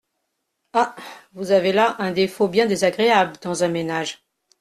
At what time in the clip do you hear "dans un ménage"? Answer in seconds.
3.43-4.23